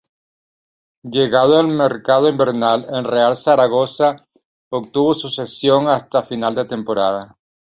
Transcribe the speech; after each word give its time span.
Llegado 1.03 1.59
el 1.63 1.67
mercado 1.67 2.27
invernal, 2.29 2.81
el 2.91 3.03
Real 3.03 3.37
Zaragoza 3.37 4.25
obtuvo 4.71 5.13
su 5.13 5.29
cesión 5.29 5.87
hasta 5.89 6.23
final 6.23 6.55
de 6.55 6.65
temporada. 6.65 7.37